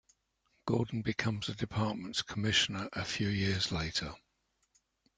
Gordon 0.65 1.03
becomes 1.03 1.45
the 1.45 1.53
department's 1.53 2.23
commissioner 2.23 2.89
a 2.93 3.05
few 3.05 3.27
years 3.27 3.71
later. 3.71 4.15